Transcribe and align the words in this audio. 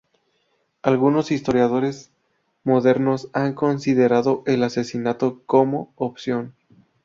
Algunos 0.81 1.29
historiadores 1.29 2.09
modernos 2.63 3.29
han 3.33 3.53
considerado 3.53 4.41
el 4.47 4.63
asesinato 4.63 5.43
como 5.45 5.93
opción. 5.95 6.55